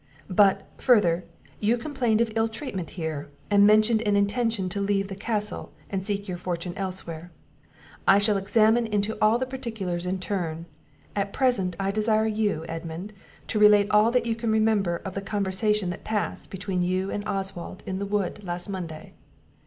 [0.31, 1.25] But, further,
[1.59, 6.03] you complained of ill treatment here; and mentioned an intention to leave the castle, and
[6.03, 7.31] seek your fortune elsewhere.
[8.07, 10.65] I shall examine into all these particulars in turn.
[11.15, 13.13] At present I desire you, Edmund,
[13.49, 17.23] to relate all that you can remember of the conversation that passed between you and
[17.27, 19.13] Oswald in the wood last Monday."